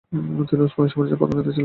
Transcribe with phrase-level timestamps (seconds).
[0.49, 1.59] তিনি উসমানীয় সাম্রাজ্যের প্রধান নেতা ছিলেন।